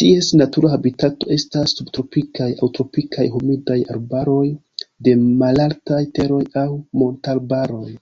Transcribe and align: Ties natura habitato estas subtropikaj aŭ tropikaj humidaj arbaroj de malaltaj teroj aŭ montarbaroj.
Ties 0.00 0.26
natura 0.40 0.72
habitato 0.72 1.30
estas 1.36 1.72
subtropikaj 1.78 2.50
aŭ 2.66 2.70
tropikaj 2.80 3.26
humidaj 3.38 3.78
arbaroj 3.96 4.44
de 5.08 5.18
malaltaj 5.30 6.02
teroj 6.20 6.46
aŭ 6.66 6.70
montarbaroj. 7.06 7.92